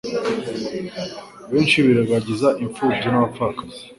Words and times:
Benshi 1.51 1.77
birengagiza 1.85 2.47
imfubyi 2.63 3.07
n'abapfakazi, 3.09 3.79